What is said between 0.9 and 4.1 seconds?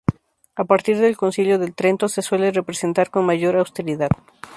del Concilio de Trento, se suele representar con mayor austeridad.